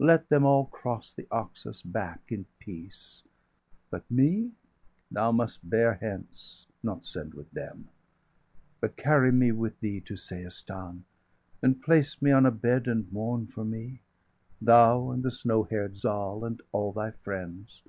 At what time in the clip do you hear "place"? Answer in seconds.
11.80-12.20